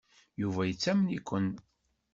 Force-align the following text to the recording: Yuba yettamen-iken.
Yuba 0.41 0.61
yettamen-iken. 0.65 1.47